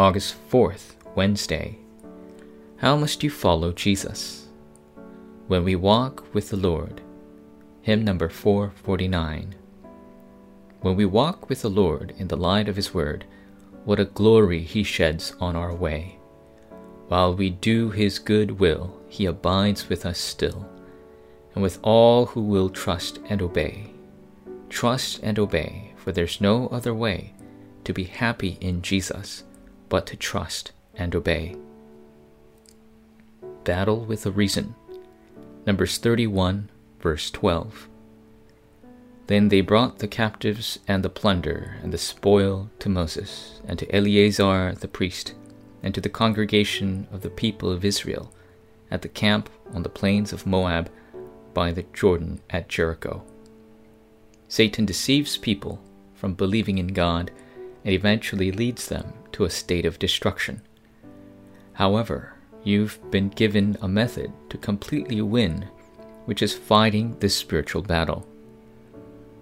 August 0.00 0.34
4th, 0.50 0.94
Wednesday. 1.14 1.76
How 2.78 2.96
must 2.96 3.22
you 3.22 3.28
follow 3.28 3.70
Jesus? 3.70 4.48
When 5.46 5.62
we 5.62 5.76
walk 5.76 6.24
with 6.32 6.48
the 6.48 6.56
Lord. 6.56 7.02
Hymn 7.82 8.02
number 8.02 8.30
449. 8.30 9.54
When 10.80 10.96
we 10.96 11.04
walk 11.04 11.50
with 11.50 11.60
the 11.60 11.68
Lord 11.68 12.14
in 12.16 12.28
the 12.28 12.38
light 12.38 12.66
of 12.66 12.76
His 12.76 12.94
Word, 12.94 13.26
what 13.84 14.00
a 14.00 14.06
glory 14.06 14.62
He 14.62 14.84
sheds 14.84 15.34
on 15.38 15.54
our 15.54 15.74
way. 15.74 16.18
While 17.08 17.34
we 17.34 17.50
do 17.50 17.90
His 17.90 18.18
good 18.18 18.52
will, 18.52 18.98
He 19.06 19.26
abides 19.26 19.90
with 19.90 20.06
us 20.06 20.18
still, 20.18 20.66
and 21.54 21.62
with 21.62 21.78
all 21.82 22.24
who 22.24 22.40
will 22.40 22.70
trust 22.70 23.18
and 23.28 23.42
obey. 23.42 23.92
Trust 24.70 25.20
and 25.22 25.38
obey, 25.38 25.92
for 25.98 26.10
there's 26.10 26.40
no 26.40 26.68
other 26.68 26.94
way 26.94 27.34
to 27.84 27.92
be 27.92 28.04
happy 28.04 28.56
in 28.62 28.80
Jesus 28.80 29.44
but 29.90 30.06
to 30.06 30.16
trust 30.16 30.72
and 30.94 31.14
obey. 31.14 31.54
Battle 33.64 34.06
with 34.06 34.24
a 34.24 34.30
Reason. 34.30 34.74
Numbers 35.66 35.98
31, 35.98 36.70
verse 37.00 37.30
12. 37.30 37.88
Then 39.26 39.48
they 39.48 39.60
brought 39.60 39.98
the 39.98 40.08
captives 40.08 40.78
and 40.88 41.04
the 41.04 41.10
plunder 41.10 41.76
and 41.82 41.92
the 41.92 41.98
spoil 41.98 42.70
to 42.78 42.88
Moses 42.88 43.60
and 43.68 43.78
to 43.78 43.94
Eleazar 43.94 44.74
the 44.80 44.88
priest 44.88 45.34
and 45.82 45.94
to 45.94 46.00
the 46.00 46.08
congregation 46.08 47.06
of 47.12 47.20
the 47.20 47.30
people 47.30 47.70
of 47.70 47.84
Israel 47.84 48.32
at 48.90 49.02
the 49.02 49.08
camp 49.08 49.50
on 49.72 49.82
the 49.82 49.88
plains 49.88 50.32
of 50.32 50.46
Moab 50.46 50.90
by 51.52 51.72
the 51.72 51.84
Jordan 51.92 52.40
at 52.48 52.68
Jericho. 52.68 53.22
Satan 54.48 54.84
deceives 54.84 55.36
people 55.36 55.80
from 56.14 56.34
believing 56.34 56.78
in 56.78 56.88
God 56.88 57.30
and 57.84 57.94
eventually 57.94 58.50
leads 58.50 58.88
them 58.88 59.12
to 59.32 59.44
a 59.44 59.50
state 59.50 59.86
of 59.86 59.98
destruction. 59.98 60.62
However, 61.72 62.34
you've 62.64 62.98
been 63.10 63.28
given 63.30 63.76
a 63.80 63.88
method 63.88 64.32
to 64.50 64.58
completely 64.58 65.22
win, 65.22 65.68
which 66.26 66.42
is 66.42 66.54
fighting 66.54 67.16
this 67.18 67.34
spiritual 67.34 67.82
battle. 67.82 68.26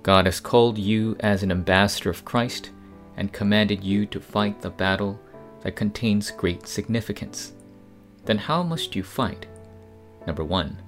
God 0.03 0.27
has 0.27 0.41
called 0.41 0.79
you 0.79 1.17
as 1.21 1.43
an 1.43 1.51
ambassador 1.51 2.11
of 2.11 2.25
Christ 2.25 2.71
and 3.17 3.33
commanded 3.33 3.83
you 3.83 4.07
to 4.07 4.21
fight 4.21 4.61
the 4.61 4.71
battle 4.71 5.21
that 5.63 5.77
contains 5.77 6.31
great 6.31 6.67
significance. 6.67 7.53
Then 8.25 8.39
how 8.39 8.63
must 8.63 8.95
you 8.95 9.03
fight? 9.03 9.47
Number 10.27 10.45
one, 10.45 10.81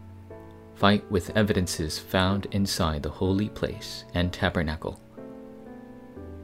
fight 0.77 1.08
with 1.11 1.36
evidences 1.36 1.98
found 1.98 2.46
inside 2.52 3.02
the 3.02 3.11
holy 3.11 3.48
place 3.48 4.05
and 4.14 4.33
tabernacle. 4.33 5.00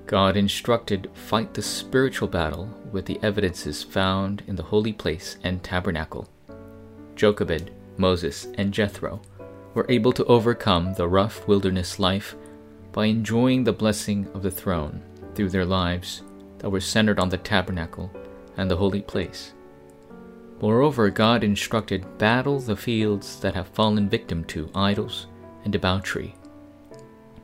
God 0.07 0.37
instructed 0.37 1.11
fight 1.15 1.53
the 1.53 1.63
spiritual 1.63 2.29
battle 2.29 2.71
with 2.93 3.07
the 3.07 3.19
evidences 3.23 3.83
found 3.83 4.45
in 4.47 4.55
the 4.55 4.63
holy 4.63 4.93
place 4.93 5.37
and 5.43 5.63
tabernacle. 5.65 6.29
Jochebed, 7.17 7.73
Moses, 7.97 8.47
and 8.55 8.73
Jethro 8.73 9.21
were 9.75 9.87
able 9.89 10.13
to 10.13 10.25
overcome 10.27 10.95
the 10.95 11.09
rough 11.09 11.49
wilderness 11.49 11.99
life 11.99 12.37
by 12.93 13.07
enjoying 13.07 13.65
the 13.65 13.73
blessing 13.73 14.29
of 14.33 14.43
the 14.43 14.51
throne 14.51 15.03
through 15.35 15.49
their 15.49 15.65
lives 15.65 16.23
that 16.59 16.71
were 16.71 16.81
centered 16.81 17.19
on 17.19 17.29
the 17.29 17.39
tabernacle 17.39 18.11
and 18.57 18.71
the 18.71 18.77
holy 18.77 19.03
place. 19.03 19.55
Moreover, 20.61 21.11
God 21.11 21.43
instructed 21.43 22.17
battle 22.17 22.61
the 22.61 22.77
fields 22.77 23.41
that 23.41 23.55
have 23.55 23.69
fallen 23.69 24.09
victim 24.09 24.45
to 24.45 24.71
idols 24.75 25.27
and 25.65 25.73
debauchery. 25.73 26.37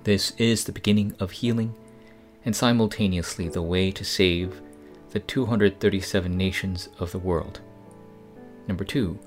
This 0.05 0.33
is 0.39 0.65
the 0.65 0.73
beginning 0.73 1.15
of 1.19 1.33
healing 1.33 1.75
and 2.45 2.55
simultaneously 2.55 3.49
the 3.49 3.63
way 3.63 3.91
to 3.91 4.05
save 4.05 4.61
the 5.11 5.21
237 5.21 6.37
nations 6.37 6.89
of 6.99 7.13
the 7.13 7.19
world. 7.19 7.61
Number 8.67 8.85
two, 8.85 9.19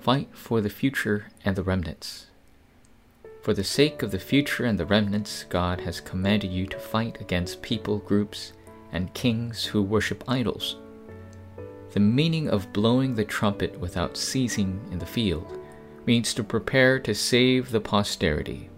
fight 0.00 0.28
for 0.32 0.60
the 0.60 0.70
future 0.70 1.26
and 1.44 1.54
the 1.56 1.62
remnants. 1.62 2.26
For 3.42 3.54
the 3.54 3.64
sake 3.64 4.02
of 4.02 4.10
the 4.10 4.18
future 4.18 4.64
and 4.64 4.78
the 4.78 4.86
remnants, 4.86 5.44
God 5.48 5.80
has 5.82 6.00
commanded 6.00 6.50
you 6.50 6.66
to 6.66 6.78
fight 6.78 7.20
against 7.20 7.62
people, 7.62 7.98
groups, 7.98 8.52
and 8.92 9.14
kings 9.14 9.64
who 9.64 9.82
worship 9.82 10.24
idols. 10.28 10.76
The 11.92 12.00
meaning 12.00 12.48
of 12.48 12.72
blowing 12.72 13.14
the 13.14 13.24
trumpet 13.24 13.78
without 13.78 14.16
ceasing 14.16 14.80
in 14.90 14.98
the 14.98 15.06
field 15.06 15.58
means 16.06 16.34
to 16.34 16.44
prepare 16.44 16.98
to 17.00 17.14
save 17.14 17.70
the 17.70 17.80
posterity. 17.80 18.70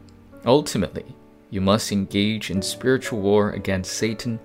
Ultimately, 0.44 1.16
you 1.50 1.60
must 1.60 1.90
engage 1.90 2.50
in 2.50 2.62
spiritual 2.62 3.20
war 3.20 3.50
against 3.50 3.92
Satan, 3.92 4.38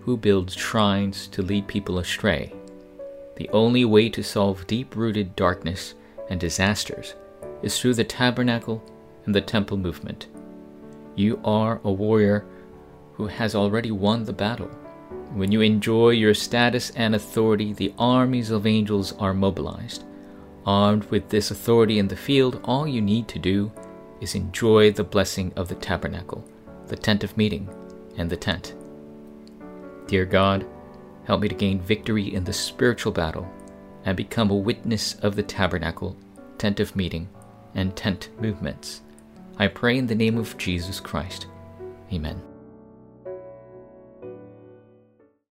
who 0.00 0.16
builds 0.16 0.54
shrines 0.54 1.26
to 1.28 1.42
lead 1.42 1.66
people 1.66 1.98
astray. 1.98 2.52
The 3.36 3.48
only 3.50 3.84
way 3.84 4.08
to 4.10 4.22
solve 4.22 4.66
deep 4.66 4.94
rooted 4.94 5.34
darkness 5.34 5.94
and 6.30 6.38
disasters 6.38 7.14
is 7.62 7.78
through 7.78 7.94
the 7.94 8.04
tabernacle 8.04 8.82
and 9.24 9.34
the 9.34 9.40
temple 9.40 9.76
movement. 9.76 10.28
You 11.16 11.40
are 11.44 11.80
a 11.84 11.90
warrior 11.90 12.46
who 13.14 13.26
has 13.26 13.54
already 13.54 13.90
won 13.90 14.24
the 14.24 14.32
battle. 14.32 14.68
When 15.34 15.50
you 15.50 15.60
enjoy 15.60 16.10
your 16.10 16.34
status 16.34 16.90
and 16.94 17.14
authority, 17.14 17.72
the 17.72 17.92
armies 17.98 18.50
of 18.50 18.66
angels 18.66 19.12
are 19.18 19.34
mobilized. 19.34 20.04
Armed 20.64 21.04
with 21.04 21.28
this 21.28 21.50
authority 21.50 21.98
in 21.98 22.08
the 22.08 22.16
field, 22.16 22.60
all 22.64 22.86
you 22.86 23.00
need 23.00 23.28
to 23.28 23.38
do 23.38 23.72
is 24.22 24.34
enjoy 24.34 24.92
the 24.92 25.04
blessing 25.04 25.52
of 25.56 25.68
the 25.68 25.74
tabernacle, 25.74 26.48
the 26.86 26.96
tent 26.96 27.24
of 27.24 27.36
meeting, 27.36 27.68
and 28.16 28.30
the 28.30 28.36
tent. 28.36 28.74
Dear 30.06 30.24
God, 30.24 30.64
help 31.24 31.40
me 31.40 31.48
to 31.48 31.54
gain 31.54 31.80
victory 31.80 32.32
in 32.32 32.44
the 32.44 32.52
spiritual 32.52 33.12
battle 33.12 33.50
and 34.04 34.16
become 34.16 34.50
a 34.50 34.56
witness 34.56 35.14
of 35.16 35.36
the 35.36 35.42
tabernacle, 35.42 36.16
tent 36.56 36.80
of 36.80 36.94
meeting, 36.94 37.28
and 37.74 37.96
tent 37.96 38.30
movements. 38.40 39.02
I 39.58 39.66
pray 39.66 39.98
in 39.98 40.06
the 40.06 40.14
name 40.14 40.38
of 40.38 40.56
Jesus 40.56 41.00
Christ. 41.00 41.46
Amen. 42.12 42.51